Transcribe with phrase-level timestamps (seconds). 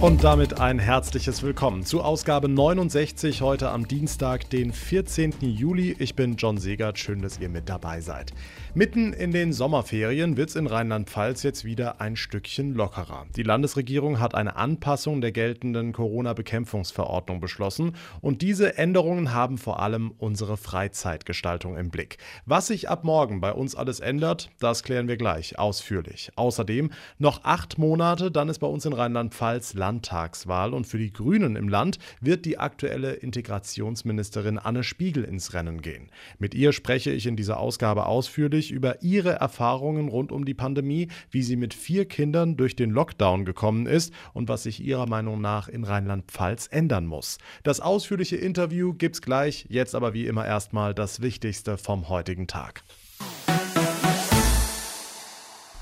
[0.00, 5.34] Und damit ein herzliches Willkommen zu Ausgabe 69 heute am Dienstag, den 14.
[5.42, 5.94] Juli.
[5.98, 8.32] Ich bin John Segert, schön, dass ihr mit dabei seid.
[8.72, 13.26] Mitten in den Sommerferien wird es in Rheinland-Pfalz jetzt wieder ein Stückchen lockerer.
[13.36, 20.14] Die Landesregierung hat eine Anpassung der geltenden Corona-Bekämpfungsverordnung beschlossen und diese Änderungen haben vor allem
[20.16, 22.16] unsere Freizeitgestaltung im Blick.
[22.46, 26.30] Was sich ab morgen bei uns alles ändert, das klären wir gleich ausführlich.
[26.36, 31.56] Außerdem noch acht Monate, dann ist bei uns in Rheinland-Pfalz Landtagswahl und für die Grünen
[31.56, 36.10] im Land wird die aktuelle Integrationsministerin Anne Spiegel ins Rennen gehen.
[36.38, 41.08] Mit ihr spreche ich in dieser Ausgabe ausführlich über ihre Erfahrungen rund um die Pandemie,
[41.32, 45.40] wie sie mit vier Kindern durch den Lockdown gekommen ist und was sich ihrer Meinung
[45.40, 47.38] nach in Rheinland-Pfalz ändern muss.
[47.64, 52.84] Das ausführliche Interview gibt's gleich, jetzt aber wie immer erstmal das Wichtigste vom heutigen Tag.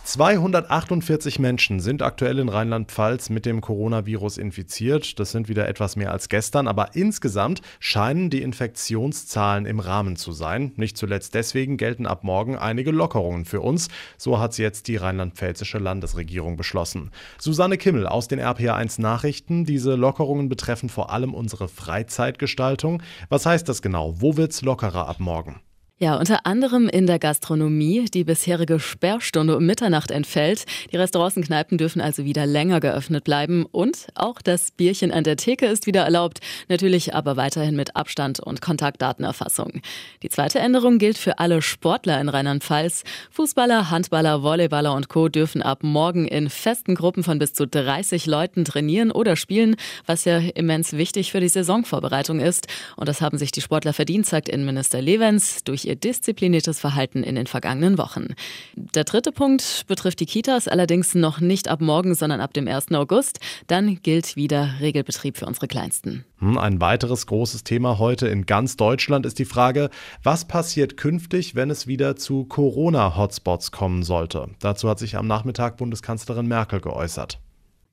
[0.09, 5.21] 248 Menschen sind aktuell in Rheinland-Pfalz mit dem Coronavirus infiziert.
[5.21, 10.33] Das sind wieder etwas mehr als gestern, aber insgesamt scheinen die Infektionszahlen im Rahmen zu
[10.33, 10.73] sein.
[10.77, 13.89] Nicht zuletzt deswegen gelten ab morgen einige Lockerungen für uns.
[14.17, 17.11] So hat es jetzt die rheinland-pfälzische Landesregierung beschlossen.
[17.39, 19.67] Susanne Kimmel aus den RPA1 Nachrichten.
[19.67, 23.03] Diese Lockerungen betreffen vor allem unsere Freizeitgestaltung.
[23.29, 24.15] Was heißt das genau?
[24.23, 25.61] Wo wird es lockerer ab morgen?
[26.01, 28.05] Ja, unter anderem in der Gastronomie.
[28.05, 30.65] Die bisherige Sperrstunde um Mitternacht entfällt.
[30.93, 33.67] Die Restaurants und Kneipen dürfen also wieder länger geöffnet bleiben.
[33.67, 36.39] Und auch das Bierchen an der Theke ist wieder erlaubt.
[36.69, 39.81] Natürlich aber weiterhin mit Abstand und Kontaktdatenerfassung.
[40.23, 43.03] Die zweite Änderung gilt für alle Sportler in Rheinland-Pfalz.
[43.33, 45.29] Fußballer, Handballer, Volleyballer und Co.
[45.29, 49.75] dürfen ab morgen in festen Gruppen von bis zu 30 Leuten trainieren oder spielen,
[50.07, 52.69] was ja immens wichtig für die Saisonvorbereitung ist.
[52.95, 55.65] Und das haben sich die Sportler verdient, sagt Innenminister Levens.
[55.65, 58.29] Durch ihr diszipliniertes Verhalten in den vergangenen Wochen.
[58.77, 62.93] Der dritte Punkt betrifft die Kitas, allerdings noch nicht ab morgen, sondern ab dem 1.
[62.93, 63.41] August.
[63.67, 66.25] Dann gilt wieder Regelbetrieb für unsere Kleinsten.
[66.39, 69.91] Hm, ein weiteres großes Thema heute in ganz Deutschland ist die Frage,
[70.23, 74.51] was passiert künftig, wenn es wieder zu Corona-Hotspots kommen sollte.
[74.61, 77.41] Dazu hat sich am Nachmittag Bundeskanzlerin Merkel geäußert.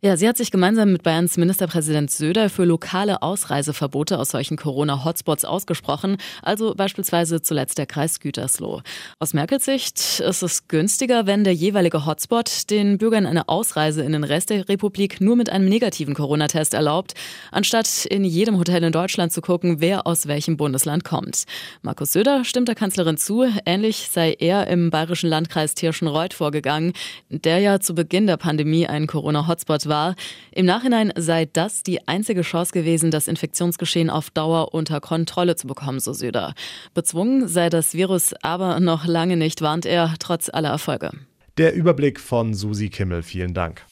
[0.05, 5.45] Ja, sie hat sich gemeinsam mit Bayerns Ministerpräsident Söder für lokale Ausreiseverbote aus solchen Corona-Hotspots
[5.45, 8.83] ausgesprochen, also beispielsweise zuletzt der Kreis Gütersloh.
[9.17, 14.11] Aus Merkels Sicht ist es günstiger, wenn der jeweilige Hotspot den Bürgern eine Ausreise in
[14.11, 17.16] den Rest der Republik nur mit einem negativen Corona-Test erlaubt,
[17.51, 21.45] anstatt in jedem Hotel in Deutschland zu gucken, wer aus welchem Bundesland kommt.
[21.81, 26.93] Markus Söder stimmt der Kanzlerin zu, ähnlich sei er im bayerischen Landkreis Tirschenreuth vorgegangen,
[27.29, 30.16] der ja zu Beginn der Pandemie ein Corona-Hotspot war war.
[30.51, 35.67] Im Nachhinein sei das die einzige Chance gewesen, das Infektionsgeschehen auf Dauer unter Kontrolle zu
[35.67, 36.53] bekommen, so Söder.
[36.94, 41.11] Bezwungen sei das Virus aber noch lange nicht, warnt er, trotz aller Erfolge.
[41.57, 43.85] Der Überblick von Susi Kimmel, vielen Dank.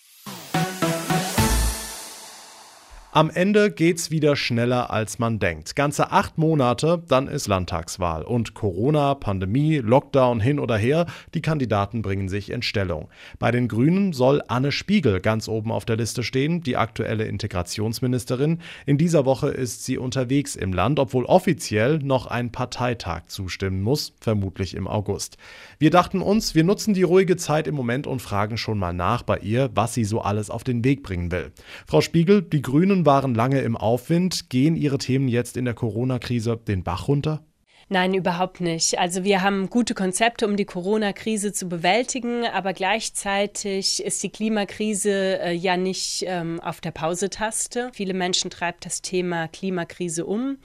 [3.15, 5.75] Am Ende geht's wieder schneller, als man denkt.
[5.75, 8.23] Ganze acht Monate, dann ist Landtagswahl.
[8.23, 13.09] Und Corona, Pandemie, Lockdown hin oder her, die Kandidaten bringen sich in Stellung.
[13.37, 18.57] Bei den Grünen soll Anne Spiegel ganz oben auf der Liste stehen, die aktuelle Integrationsministerin.
[18.87, 24.15] In dieser Woche ist sie unterwegs im Land, obwohl offiziell noch ein Parteitag zustimmen muss,
[24.21, 25.37] vermutlich im August.
[25.77, 29.21] Wir dachten uns, wir nutzen die ruhige Zeit im Moment und fragen schon mal nach
[29.21, 31.51] bei ihr, was sie so alles auf den Weg bringen will.
[31.85, 34.49] Frau Spiegel, die Grünen waren lange im Aufwind.
[34.49, 37.45] Gehen Ihre Themen jetzt in der Corona-Krise den Bach runter?
[37.89, 38.97] Nein, überhaupt nicht.
[38.97, 45.39] Also wir haben gute Konzepte, um die Corona-Krise zu bewältigen, aber gleichzeitig ist die Klimakrise
[45.41, 47.91] äh, ja nicht ähm, auf der Pausetaste.
[47.93, 50.57] Viele Menschen treibt das Thema Klimakrise um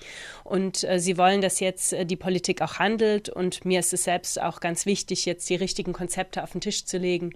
[0.44, 4.04] und äh, sie wollen, dass jetzt äh, die Politik auch handelt und mir ist es
[4.04, 7.32] selbst auch ganz wichtig, jetzt die richtigen Konzepte auf den Tisch zu legen,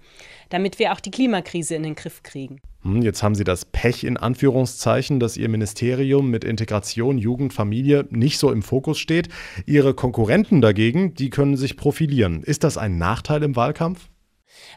[0.48, 2.60] damit wir auch die Klimakrise in den Griff kriegen.
[2.82, 8.06] Hm, jetzt haben Sie das Pech in Anführungszeichen, dass Ihr Ministerium mit Integration, Jugend, Familie
[8.10, 9.28] nicht so im Fokus steht.
[9.72, 12.42] Ihre Konkurrenten dagegen, die können sich profilieren.
[12.42, 14.10] Ist das ein Nachteil im Wahlkampf?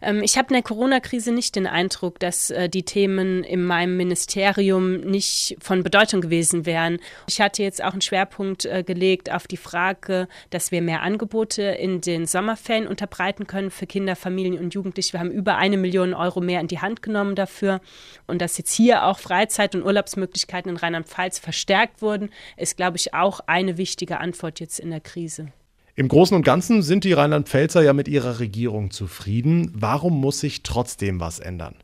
[0.02, 3.97] Ähm, ich habe in der Corona-Krise nicht den Eindruck, dass äh, die Themen in meinem
[3.97, 7.00] Ministerium nicht von Bedeutung gewesen wären.
[7.28, 11.64] Ich hatte jetzt auch einen Schwerpunkt äh, gelegt auf die Frage, dass wir mehr Angebote
[11.64, 15.14] in den Sommerferien unterbreiten können für Kinder, Familien und Jugendliche.
[15.14, 17.82] Wir haben über eine Million Euro mehr in die Hand genommen dafür.
[18.28, 23.14] Und dass jetzt hier auch Freizeit- und Urlaubsmöglichkeiten in Rheinland-Pfalz verstärkt wurden, ist, glaube ich,
[23.14, 25.52] auch eine wichtige Antwort jetzt in der Krise.
[25.97, 29.72] Im Großen und Ganzen sind die Rheinland-Pfälzer ja mit ihrer Regierung zufrieden.
[29.74, 31.76] Warum muss sich trotzdem was ändern?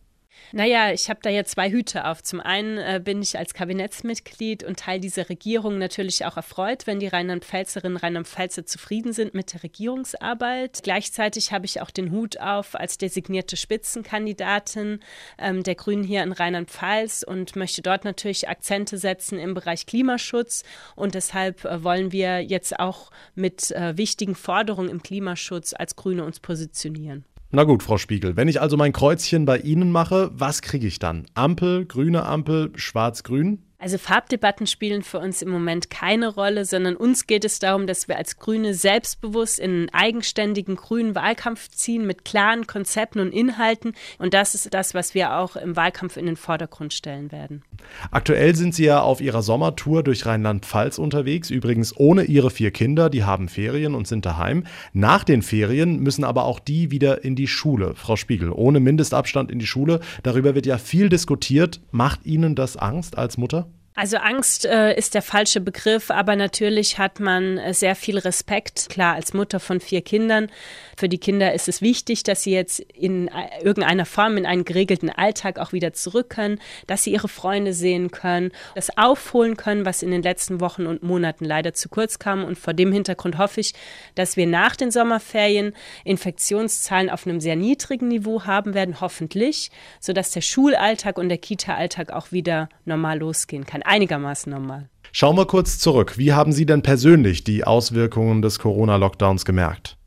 [0.53, 2.21] Naja, ich habe da ja zwei Hüte auf.
[2.23, 6.99] Zum einen äh, bin ich als Kabinettsmitglied und Teil dieser Regierung natürlich auch erfreut, wenn
[6.99, 10.81] die Rheinland-Pfälzerinnen und Rheinland-Pfälzer zufrieden sind mit der Regierungsarbeit.
[10.83, 14.99] Gleichzeitig habe ich auch den Hut auf als designierte Spitzenkandidatin
[15.37, 20.63] ähm, der Grünen hier in Rheinland-Pfalz und möchte dort natürlich Akzente setzen im Bereich Klimaschutz.
[20.97, 26.25] Und deshalb äh, wollen wir jetzt auch mit äh, wichtigen Forderungen im Klimaschutz als Grüne
[26.25, 27.23] uns positionieren.
[27.53, 30.99] Na gut, Frau Spiegel, wenn ich also mein Kreuzchen bei Ihnen mache, was kriege ich
[30.99, 31.25] dann?
[31.33, 33.59] Ampel, grüne Ampel, schwarz-grün?
[33.81, 38.07] Also Farbdebatten spielen für uns im Moment keine Rolle, sondern uns geht es darum, dass
[38.07, 43.93] wir als Grüne selbstbewusst in einen eigenständigen grünen Wahlkampf ziehen mit klaren Konzepten und Inhalten.
[44.19, 47.63] Und das ist das, was wir auch im Wahlkampf in den Vordergrund stellen werden.
[48.11, 53.09] Aktuell sind Sie ja auf Ihrer Sommertour durch Rheinland-Pfalz unterwegs, übrigens ohne Ihre vier Kinder,
[53.09, 54.67] die haben Ferien und sind daheim.
[54.93, 57.95] Nach den Ferien müssen aber auch die wieder in die Schule.
[57.95, 61.81] Frau Spiegel, ohne Mindestabstand in die Schule, darüber wird ja viel diskutiert.
[61.89, 63.70] Macht Ihnen das Angst als Mutter?
[63.93, 68.87] Also Angst äh, ist der falsche Begriff, aber natürlich hat man äh, sehr viel Respekt.
[68.87, 70.49] Klar, als Mutter von vier Kindern,
[70.95, 74.63] für die Kinder ist es wichtig, dass sie jetzt in äh, irgendeiner Form in einen
[74.63, 79.85] geregelten Alltag auch wieder zurück können, dass sie ihre Freunde sehen können, das aufholen können,
[79.85, 82.45] was in den letzten Wochen und Monaten leider zu kurz kam.
[82.45, 83.73] Und vor dem Hintergrund hoffe ich,
[84.15, 85.73] dass wir nach den Sommerferien
[86.05, 92.13] Infektionszahlen auf einem sehr niedrigen Niveau haben werden, hoffentlich, sodass der Schulalltag und der Kita-Alltag
[92.13, 94.89] auch wieder normal losgehen kann einigermaßen normal.
[95.11, 96.17] Schauen wir kurz zurück.
[96.17, 99.97] Wie haben Sie denn persönlich die Auswirkungen des Corona-Lockdowns gemerkt?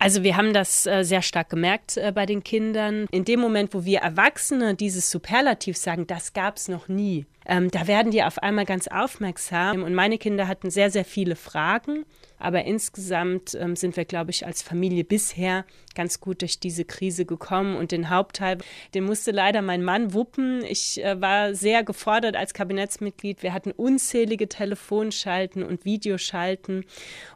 [0.00, 3.06] Also wir haben das äh, sehr stark gemerkt äh, bei den Kindern.
[3.10, 7.70] In dem Moment, wo wir Erwachsene dieses Superlativ sagen, das gab es noch nie, ähm,
[7.70, 9.82] da werden die auf einmal ganz aufmerksam.
[9.82, 12.04] Und meine Kinder hatten sehr, sehr viele Fragen.
[12.38, 15.64] Aber insgesamt ähm, sind wir, glaube ich, als Familie bisher
[15.94, 17.76] ganz gut durch diese Krise gekommen.
[17.76, 18.58] Und den Hauptteil,
[18.94, 20.62] den musste leider mein Mann wuppen.
[20.64, 23.42] Ich äh, war sehr gefordert als Kabinettsmitglied.
[23.42, 26.84] Wir hatten unzählige Telefonschalten und Videoschalten.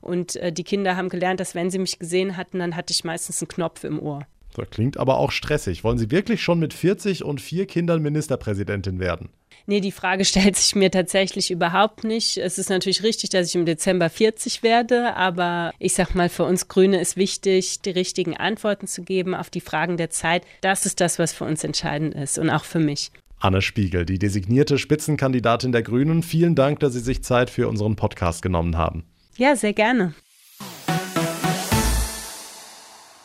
[0.01, 3.05] Und äh, die Kinder haben gelernt, dass wenn sie mich gesehen hatten, dann hatte ich
[3.05, 4.27] meistens einen Knopf im Ohr.
[4.55, 5.83] Das klingt aber auch stressig.
[5.83, 9.31] Wollen Sie wirklich schon mit 40 und vier Kindern Ministerpräsidentin werden?
[9.67, 12.39] Nee, die Frage stellt sich mir tatsächlich überhaupt nicht.
[12.39, 16.45] Es ist natürlich richtig, dass ich im Dezember 40 werde, aber ich sag mal, für
[16.45, 20.45] uns Grüne ist wichtig, die richtigen Antworten zu geben auf die Fragen der Zeit.
[20.61, 23.11] Das ist das, was für uns entscheidend ist und auch für mich.
[23.39, 27.97] Anne Spiegel, die designierte Spitzenkandidatin der Grünen, vielen Dank, dass Sie sich Zeit für unseren
[27.97, 29.05] Podcast genommen haben.
[29.37, 30.15] Ja, sehr gerne.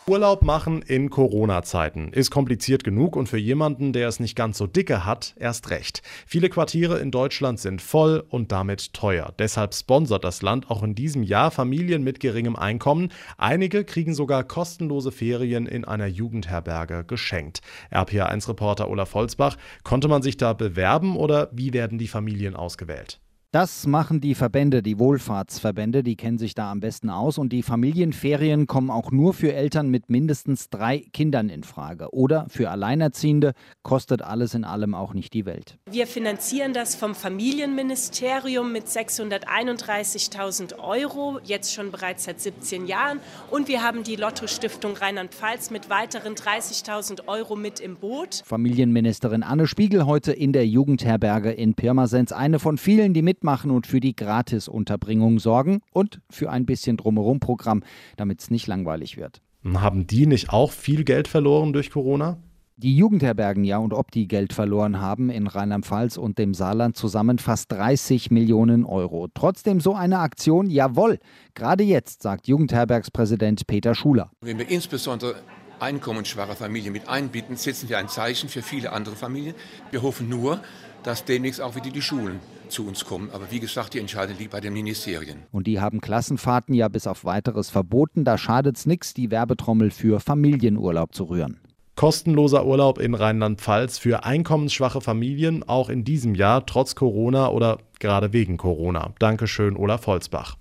[0.10, 4.66] Urlaub machen in Corona-Zeiten ist kompliziert genug und für jemanden, der es nicht ganz so
[4.66, 6.02] dicke hat, erst recht.
[6.26, 9.34] Viele Quartiere in Deutschland sind voll und damit teuer.
[9.38, 13.12] Deshalb sponsert das Land auch in diesem Jahr Familien mit geringem Einkommen.
[13.38, 17.60] Einige kriegen sogar kostenlose Ferien in einer Jugendherberge geschenkt.
[17.92, 23.20] RPA1-Reporter Olaf Holzbach, konnte man sich da bewerben oder wie werden die Familien ausgewählt?
[23.52, 27.38] Das machen die Verbände, die Wohlfahrtsverbände, die kennen sich da am besten aus.
[27.38, 32.14] Und die Familienferien kommen auch nur für Eltern mit mindestens drei Kindern in Frage.
[32.14, 33.54] Oder für Alleinerziehende
[33.84, 35.78] kostet alles in allem auch nicht die Welt.
[35.90, 43.22] Wir finanzieren das vom Familienministerium mit 631.000 Euro, jetzt schon bereits seit 17 Jahren.
[43.50, 48.42] Und wir haben die Lotto-Stiftung Rheinland-Pfalz mit weiteren 30.000 Euro mit im Boot.
[48.44, 53.72] Familienministerin Anne Spiegel heute in der Jugendherberge in Pirmasens, eine von vielen, die mit mitmachen
[53.72, 57.84] und für die Gratisunterbringung sorgen und für ein bisschen Drumherum-Programm,
[58.16, 59.42] damit es nicht langweilig wird.
[59.64, 62.38] Haben die nicht auch viel Geld verloren durch Corona?
[62.78, 67.40] Die Jugendherbergen ja und ob die Geld verloren haben in Rheinland-Pfalz und dem Saarland zusammen
[67.40, 69.28] fast 30 Millionen Euro.
[69.34, 71.18] Trotzdem so eine Aktion, jawohl,
[71.56, 74.30] gerade jetzt, sagt Jugendherbergspräsident Peter Schuler.
[74.42, 75.36] Wenn wir insbesondere
[75.80, 79.56] einkommensschwache Familien mit einbieten, setzen wir ein Zeichen für viele andere Familien.
[79.92, 80.62] Wir hoffen nur,
[81.04, 82.40] dass demnächst auch wieder die Schulen
[82.70, 83.30] zu uns kommen.
[83.32, 85.40] Aber wie gesagt, die Entscheidung liegt bei den Ministerien.
[85.52, 88.24] Und die haben Klassenfahrten ja bis auf weiteres verboten.
[88.26, 91.60] Da schadet es nichts, die Werbetrommel für Familienurlaub zu rühren.
[91.96, 98.34] Kostenloser Urlaub in Rheinland-Pfalz für einkommensschwache Familien, auch in diesem Jahr, trotz Corona oder gerade
[98.34, 99.14] wegen Corona.
[99.18, 100.58] Dankeschön, Olaf Holzbach.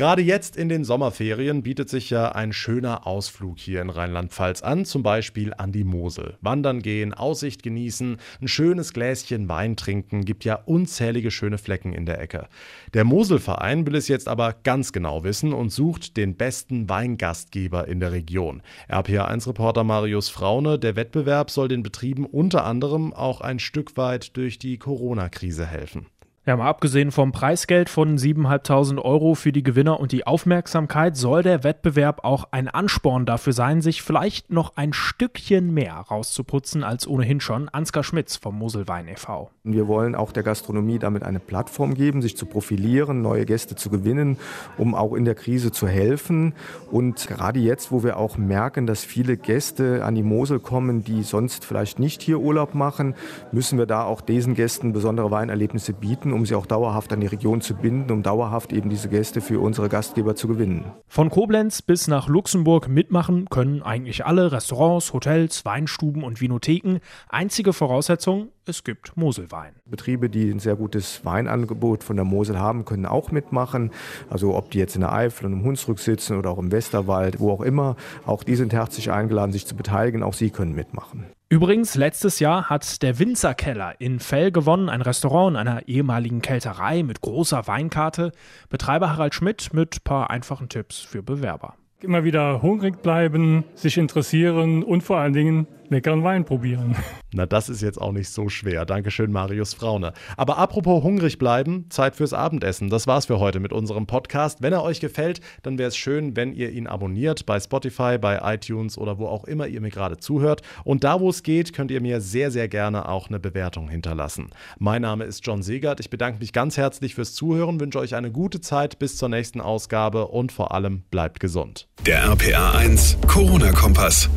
[0.00, 4.86] Gerade jetzt in den Sommerferien bietet sich ja ein schöner Ausflug hier in Rheinland-Pfalz an,
[4.86, 6.38] zum Beispiel an die Mosel.
[6.40, 12.06] Wandern gehen, Aussicht genießen, ein schönes Gläschen Wein trinken, gibt ja unzählige schöne Flecken in
[12.06, 12.48] der Ecke.
[12.94, 18.00] Der Moselverein will es jetzt aber ganz genau wissen und sucht den besten Weingastgeber in
[18.00, 18.62] der Region.
[18.88, 24.58] RPA1-Reporter Marius Fraune, der Wettbewerb soll den Betrieben unter anderem auch ein Stück weit durch
[24.58, 26.06] die Corona-Krise helfen.
[26.46, 31.42] Ja, mal abgesehen vom Preisgeld von 7.500 Euro für die Gewinner und die Aufmerksamkeit soll
[31.42, 37.06] der Wettbewerb auch ein Ansporn dafür sein, sich vielleicht noch ein Stückchen mehr rauszuputzen als
[37.06, 37.68] ohnehin schon.
[37.68, 39.50] Ansgar Schmitz vom Moselwein e.V.
[39.64, 43.90] Wir wollen auch der Gastronomie damit eine Plattform geben, sich zu profilieren, neue Gäste zu
[43.90, 44.38] gewinnen,
[44.78, 46.54] um auch in der Krise zu helfen.
[46.90, 51.22] Und gerade jetzt, wo wir auch merken, dass viele Gäste an die Mosel kommen, die
[51.22, 53.14] sonst vielleicht nicht hier Urlaub machen,
[53.52, 57.20] müssen wir da auch diesen Gästen besondere Weinerlebnisse bieten bieten, um sie auch dauerhaft an
[57.20, 60.86] die Region zu binden, um dauerhaft eben diese Gäste für unsere Gastgeber zu gewinnen.
[61.06, 67.00] Von Koblenz bis nach Luxemburg mitmachen können eigentlich alle Restaurants, Hotels, Weinstuben und Vinotheken.
[67.28, 69.74] Einzige Voraussetzung, es gibt Moselwein.
[69.84, 73.90] Betriebe, die ein sehr gutes Weinangebot von der Mosel haben, können auch mitmachen.
[74.30, 77.38] Also ob die jetzt in der Eifel und im Hunsrück sitzen oder auch im Westerwald,
[77.38, 80.22] wo auch immer, auch die sind herzlich eingeladen, sich zu beteiligen.
[80.22, 81.26] Auch sie können mitmachen.
[81.52, 87.02] Übrigens, letztes Jahr hat der Winzerkeller in Fell gewonnen, ein Restaurant in einer ehemaligen Kälterei
[87.02, 88.30] mit großer Weinkarte.
[88.68, 91.74] Betreiber Harald Schmidt mit paar einfachen Tipps für Bewerber.
[91.98, 96.96] Immer wieder hungrig bleiben, sich interessieren und vor allen Dingen leckeren Wein probieren.
[97.32, 98.84] Na, das ist jetzt auch nicht so schwer.
[98.86, 100.12] Dankeschön, Marius Fraune.
[100.36, 102.90] Aber apropos hungrig bleiben, Zeit fürs Abendessen.
[102.90, 104.62] Das war's für heute mit unserem Podcast.
[104.62, 108.40] Wenn er euch gefällt, dann wäre es schön, wenn ihr ihn abonniert bei Spotify, bei
[108.54, 110.62] iTunes oder wo auch immer ihr mir gerade zuhört.
[110.84, 114.50] Und da, wo es geht, könnt ihr mir sehr, sehr gerne auch eine Bewertung hinterlassen.
[114.78, 116.00] Mein Name ist John Segert.
[116.00, 119.60] Ich bedanke mich ganz herzlich fürs Zuhören, wünsche euch eine gute Zeit bis zur nächsten
[119.60, 121.88] Ausgabe und vor allem bleibt gesund.
[122.06, 124.28] Der RPA 1 Corona-Kompass.